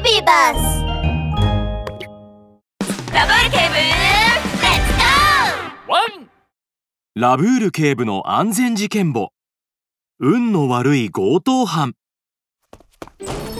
[0.00, 0.82] ビバス
[3.12, 4.46] ラブール警部レッ
[4.86, 6.30] ツゴーワン
[7.16, 9.32] ラブール警部の安全事件簿。
[10.20, 11.94] 運の悪い強盗犯。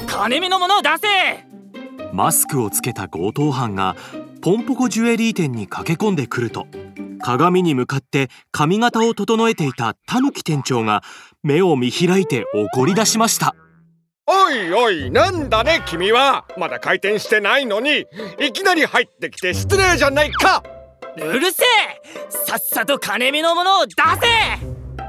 [0.07, 1.45] 金目のものを出せ！
[2.13, 3.97] マスクをつけた強盗犯が
[4.41, 6.69] ポンポコジュエリー店に駆け込んでくると
[7.21, 11.03] 鏡に向かって髪型を整えていたタヌキ店長が
[11.43, 13.57] 目を見開いて怒り出しました
[14.31, 16.45] おいおいなんだね君は。
[16.59, 18.05] まだ開店してないのに
[18.39, 20.63] いきなり入ってきて失礼じゃないか。
[21.17, 21.67] うるせえ。
[22.29, 23.95] さっさと金目のものを出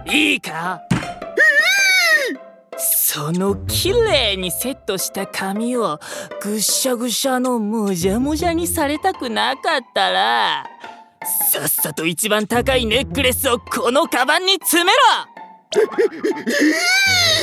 [0.07, 0.15] せ。
[0.15, 0.79] いいか？
[2.77, 5.99] その綺麗にセットした髪を
[6.41, 10.65] ぐしゃぐしゃのもじゃもじゃにされたくなかったら
[11.51, 14.97] さっさと一番高いネックレスをこのカバンに詰めろ。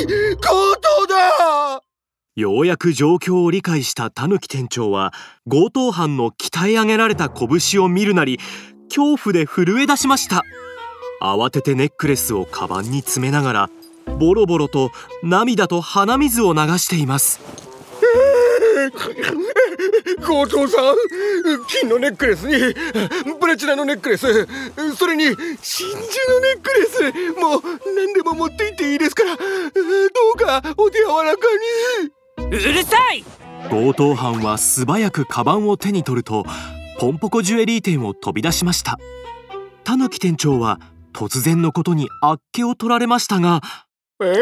[0.05, 1.83] 強盗だ！
[2.35, 5.13] ようやく状況を理解したタヌキ店長は
[5.51, 8.39] 強盗犯の鍛え上げられた拳を見るなり
[8.89, 10.43] 恐怖で震え出しました。
[11.21, 13.71] 慌ててネックレスをカバンに詰めながら
[14.19, 14.91] ボロボロと
[15.23, 17.41] 涙と鼻水を流しています
[20.27, 20.87] 強盗さん。
[21.69, 22.75] 金のネックレスに
[23.39, 24.49] プラチナのネックレス。
[24.97, 25.45] それに真珠の
[26.41, 27.13] ネックレス。
[27.41, 27.63] もう
[27.95, 29.37] 何でも持って行っていいですから。
[29.37, 29.43] ど
[30.35, 31.47] うかお手柔らか
[32.41, 32.47] に。
[32.47, 33.25] うるさい！
[33.71, 36.45] 強盗犯は素早くカバンを手に取ると
[36.99, 38.99] ポンポコジュエリー店を飛び出しました。
[39.85, 40.81] タヌキ店長は
[41.13, 43.63] 突然のことにあっけを取られましたが
[44.21, 44.35] え？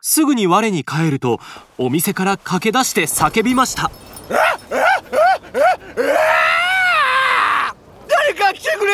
[0.00, 1.38] すぐに我に返ると
[1.76, 3.90] お店から駆け出して叫びました
[4.30, 4.40] 誰
[8.34, 8.92] か来てくれ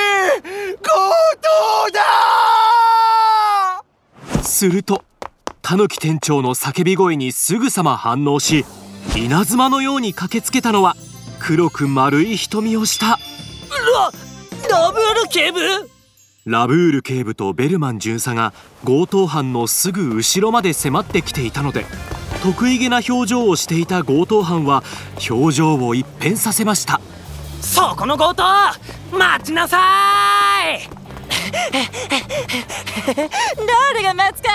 [0.82, 0.90] 強
[1.40, 1.48] 盗
[1.92, 2.00] だ
[4.66, 5.04] すると
[5.62, 8.64] タヌキ店長の叫び声にすぐさま反応し
[9.16, 10.96] 稲妻のように駆けつけたのは
[11.38, 13.06] 黒く丸い瞳をした。
[13.06, 13.16] ラ
[14.68, 15.60] ラブール警部？
[16.46, 18.52] ラブール警部とベルマン巡査が
[18.84, 21.86] 強盗犯のすぐ後ろまで迫ってきていたので
[22.42, 24.82] 得意げな表情をしていた強盗犯は
[25.30, 27.00] 表情を一変させました。
[27.60, 28.42] そこの強盗
[29.16, 29.78] 待ちなさ
[30.72, 30.88] い
[33.06, 34.50] 誰が待つか。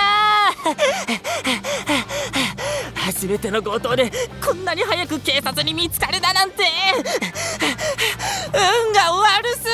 [2.94, 4.12] 初めての強盗で
[4.44, 6.64] こんなに早く警察に見つかるだなんて。
[8.54, 9.64] 運が悪す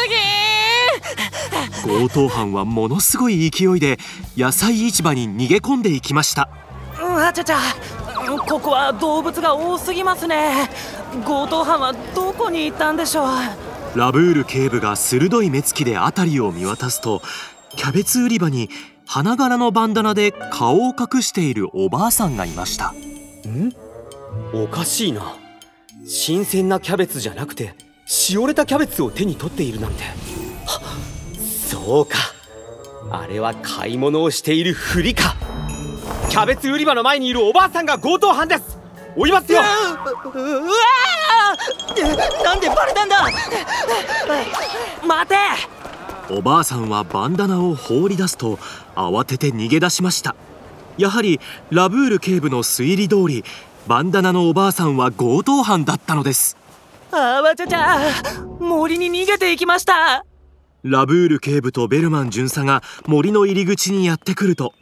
[1.85, 3.99] ぎ強盗犯はものすごい勢いで
[4.37, 6.49] 野菜市場に逃げ込んでいきました。
[7.01, 7.59] あちゃちゃ。
[8.47, 10.71] ここは動物が多すぎますね。
[11.27, 13.29] 強盗犯はどこに行ったんでしょう。
[13.97, 17.23] ラブール警部が鋭い目つきで辺りを見渡すと
[17.77, 18.71] キャベツ売り場に
[19.07, 22.89] 花柄のバンダナで顔を隠しているおばあさんがいました。
[23.47, 23.73] ん？
[24.53, 25.37] おかしいな。
[26.07, 27.75] 新鮮なキャベツじゃなくて
[28.07, 30.05] しおれたキャベツを手に取っているなんて。
[30.67, 30.81] は
[31.71, 32.17] そうか。
[33.11, 35.35] あれは買い物をしているふりか。
[36.29, 38.79] キャベツ売り場の前にいるおばあさんが強盗犯です。
[39.17, 39.61] 追いますよ。
[39.61, 39.69] うわ
[42.45, 43.23] なんでバレたんだ？
[45.07, 45.37] 待て
[46.31, 48.57] おばあさんはバンダナを放り出すと
[48.95, 50.37] 慌てて逃げ出しました。
[50.99, 51.41] やはり
[51.71, 53.45] ラブール警部の推理通り
[53.87, 56.57] バンダナのおばあさんは強盗犯だったのです。
[57.11, 57.99] あわちゃちゃ
[58.61, 60.25] 森に逃げていきました。
[60.83, 64.75] ラブール警部とベルマン巡査が森の入り口にやってくると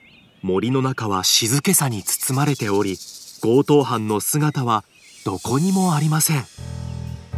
[0.43, 2.97] 森の中は静けさに包まれており
[3.41, 4.85] 強盗犯の姿は
[5.25, 6.45] どこにもありません。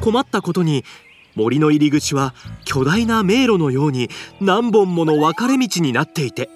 [0.00, 0.84] 困ったことに
[1.38, 2.34] 森の入り口は
[2.64, 4.10] 巨大な迷路のように
[4.40, 6.50] 何本もの分かれ道になっていて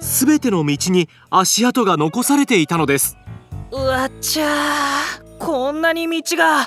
[0.00, 3.16] 全ての道に足跡が残されていたのです。
[3.72, 4.46] うわっちゃ
[5.38, 6.66] こんなに道が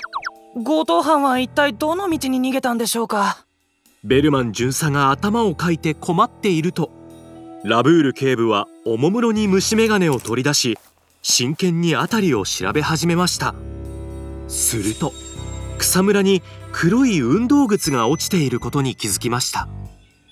[0.64, 3.44] 強盗犯は一体どの道に逃げたんでしょうか？
[4.02, 6.90] ベルマン巡査が頭をかいて困っていると
[7.62, 10.76] ラブール警部はおもむろに虫眼鏡を取り出し
[11.22, 13.54] 真剣に辺りを調べ始めました。
[14.48, 15.12] すると
[15.78, 16.42] 草むらに
[16.76, 19.68] 黒い運動靴が落ちていることに気づきました。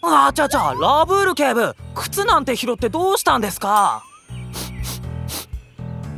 [0.02, 4.02] あちゃちゃラブール警部靴なんて拾ってどうしたんですか？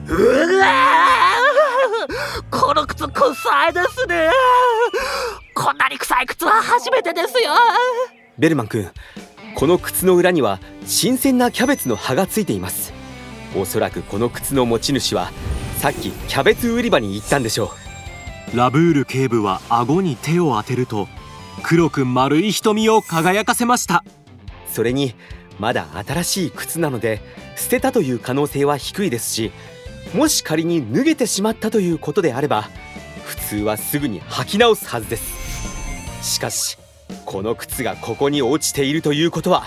[0.09, 0.67] うわ
[2.50, 4.31] この靴臭いですね。
[5.55, 7.50] こんなに臭い靴は初めてですよ。
[8.38, 8.91] ベルマン君
[9.55, 12.94] この靴の裏には新鮮なキャベツの葉がついています。
[13.55, 15.31] おそらくこの靴の持ち主は
[15.77, 17.75] さっきキャベツ売り場に行ったんでしょ
[18.55, 21.09] ラブール警部は顎に手を当てると
[21.65, 24.05] 黒く丸い瞳を輝かせました。
[24.06, 25.17] うそれに
[25.59, 27.21] まだ新しい靴なので
[27.56, 29.51] 捨てたという可能性は低いですし
[30.15, 32.69] もし仮に脱げてしまったということであれば
[33.27, 35.35] 普通はすぐに履き直すはずです。
[36.23, 36.79] しかし
[37.25, 39.65] この靴がここに落ちているということは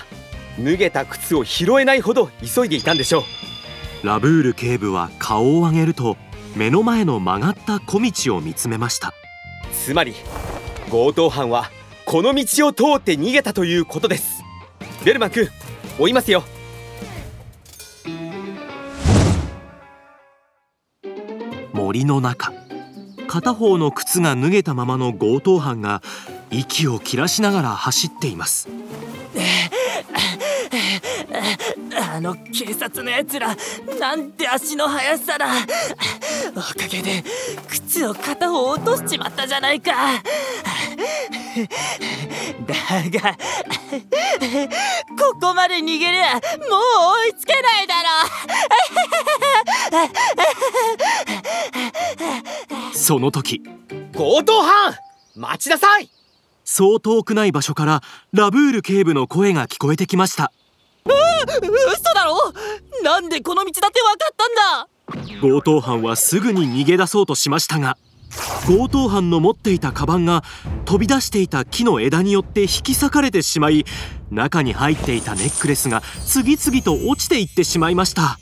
[0.64, 4.08] 脱げた靴を拾えないほど急いでいたんでしょう。
[4.08, 6.16] ラブール警部は顔を上げると
[6.58, 9.14] 目の前の曲がった小道を見つめました。
[9.72, 10.16] つまり
[10.90, 11.70] 強盗犯は
[12.06, 14.44] この道を通って逃げたということです。
[15.06, 15.48] ベルマン君
[16.00, 16.44] 追いますよ。
[21.74, 22.52] 森の中
[23.28, 26.02] 片方の靴が脱げたままの強盗犯が
[26.50, 28.68] 息を切らしながら走っています
[32.18, 33.56] あの警察のやつら
[34.00, 35.46] なんて足の速さだ。
[36.56, 37.24] おかげで
[37.70, 39.92] 靴を片方落としちまったじゃないか。
[42.66, 42.74] だ
[43.20, 43.38] が
[45.16, 46.42] ここまで逃げりゃもう
[47.28, 48.10] 追いつけないだろ。
[52.96, 53.62] その時
[54.16, 54.96] 強盗犯
[55.36, 56.10] 待ちなさい。
[56.64, 58.02] そう遠くない場所から
[58.34, 60.52] ラブール警部の声が聞こえてきました
[61.44, 62.54] 嘘だろ？
[63.04, 65.42] なんでこの道だって分かったんだ？
[65.42, 67.98] 強盗犯はすぐに逃げ出そうとしましたが
[68.68, 70.44] 強盗犯の持っていたカバンが
[70.86, 73.86] 飛び出していた木の枝によって引き裂かれてしまい
[74.32, 78.22] 中に入っていたネックレスが次々と落ちていってしまいました。
[78.24, 78.38] あ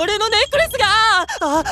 [0.00, 0.86] 俺のネックレスが！
[1.42, 1.64] あ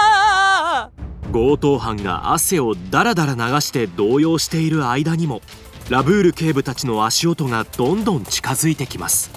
[0.00, 0.90] ああ
[1.32, 5.42] 強盗犯が汗をダラダラ流して動揺している間にも
[5.90, 9.28] ラブール警部たちの足音がどんどん近づいてきます。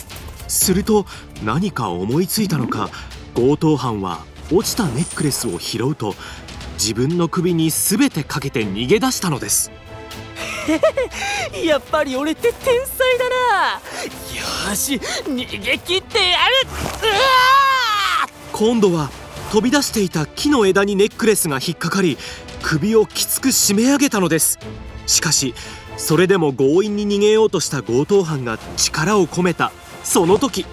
[0.48, 1.08] すると
[1.44, 2.92] 何か思いついたのか
[3.34, 6.14] 強盗犯は落ちたネックレスを拾うと
[6.74, 9.72] 自分の首に全てかけて逃げ出したのです。
[11.66, 13.82] やっぱり俺って天才だな。
[14.70, 16.68] よし逃げ切ってやる。
[18.52, 19.10] 今度は
[19.52, 22.16] 飛び出していた木の枝にネックレスが引っかかり
[22.62, 24.60] 首をきつく締め上げたのです。
[25.08, 25.56] しかし
[25.98, 29.72] それでも強引に逃げようとした強盗犯が力を込めた。
[30.04, 30.66] その時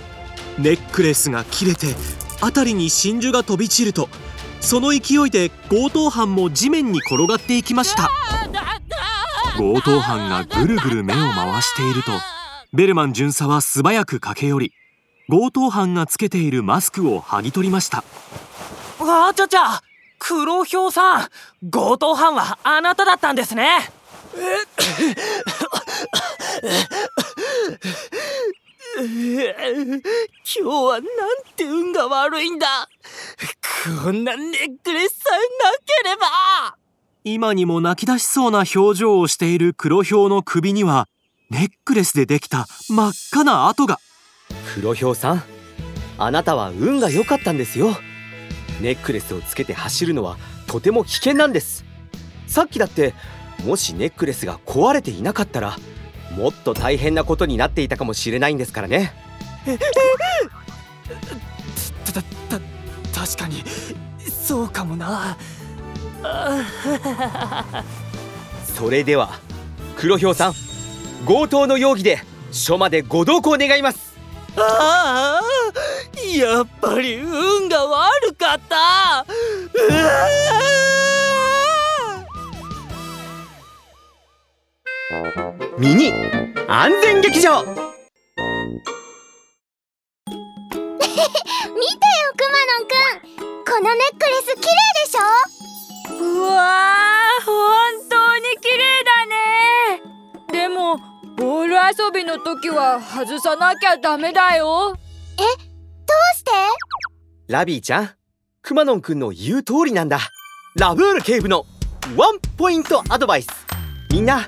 [0.58, 1.94] ネックレスが切れて
[2.40, 4.08] 辺りに真珠が飛び散ると
[4.60, 8.10] その勢いで強盗犯も地面に転がっていきました。
[9.56, 12.12] 強盗犯がぐるぐる目を回していると
[12.72, 14.72] ベルマン巡査は素早く駆け寄り
[15.28, 17.98] 強盗犯がつけているマスクを剥ぎ取りました。
[18.98, 19.80] わあちゃちゃ
[20.18, 21.28] 黒ひょうさん
[21.70, 23.90] 強盗犯はあなただったんですね。
[24.32, 24.42] 今
[30.52, 31.02] 日はなん
[31.56, 32.88] て運が悪いんだ
[34.04, 34.50] こんなネッ
[34.82, 35.72] クレスさえな
[36.04, 36.76] ければ
[37.24, 41.08] 今にも泣き出しそうな表情をしている黒ひょうの首には
[41.50, 43.98] ネックレスでできた真っ赤な跡が
[44.74, 45.42] 黒ひょうさん
[46.18, 47.96] あなたは運が良かったんですよ
[48.80, 50.36] ネックレスをつけて走るのは
[50.66, 51.84] とても危険なんです
[52.46, 53.14] さっきだって
[53.64, 55.76] もしネックレスが壊れていなかったら
[56.36, 59.12] もっと大変なことになっていたかもしれないんですからね。
[62.04, 62.60] たたた
[63.20, 63.62] 確かに。
[64.30, 65.36] そうかもな。
[68.76, 69.38] それでは
[69.96, 70.54] 黒ひょうさん
[71.26, 72.22] 強盗の容疑で
[72.52, 74.10] 署までご同行願います。
[74.56, 75.40] ああ
[76.36, 79.24] やっぱり運が悪かった
[85.80, 86.12] ミニ
[86.68, 87.62] 安全劇場。
[87.64, 87.88] 見てよ
[92.36, 93.40] くまのんくん。
[93.64, 94.74] このネックレス綺麗
[95.06, 95.20] でしょ？
[96.22, 97.54] うわー本
[98.10, 100.02] 当に綺麗だね。
[100.52, 100.98] でも
[101.38, 104.94] ボール遊びの時は外さなきゃダメだよ。
[104.94, 104.98] どう
[106.36, 106.50] して？
[107.48, 108.10] ラビーちゃん
[108.60, 110.18] くまのんくんの言う通りなんだ。
[110.76, 111.64] ラブール警部の
[112.16, 113.48] ワンポイントアドバイス。
[114.10, 114.46] みんな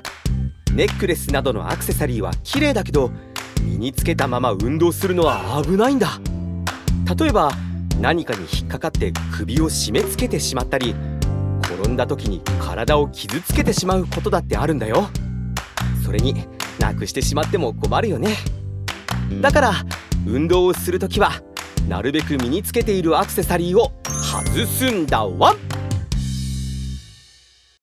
[0.73, 3.11] ネックレスなどのアクセサリーは綺麗だけど
[3.61, 6.19] 身につけたまま運動するのは危ないんだ。
[7.15, 7.51] 例えば
[8.01, 10.95] 何かに引っかかって首を締め付けてしまったり
[11.61, 15.09] 転んだ時に体を傷つけてしまうことだってあるんだよ。
[16.03, 16.47] それに
[16.79, 18.35] なくしてしまっても困るよね。
[19.41, 19.73] だから
[20.25, 21.33] 運動をする時は
[21.87, 25.72] なるべく身につけているアクセサリーを外すんだワン